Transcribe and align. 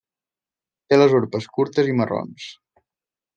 Té 0.93 0.97
les 0.99 1.13
urpes 1.17 1.47
curtes 1.59 1.93
i 1.93 1.95
marrons. 2.01 2.49